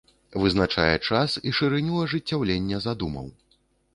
Вызначае 0.43 0.93
час 1.07 1.35
і 1.51 1.51
шырыню 1.59 2.01
ажыццяўлення 2.05 2.79
задумаў. 2.87 3.27